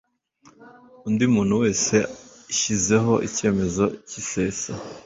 undi 1.07 1.25
muntu 1.33 1.53
wese 1.63 1.95
ishyizeho 2.53 3.13
icyemezo 3.27 3.83
cy 4.07 4.15
isesa 4.21 4.73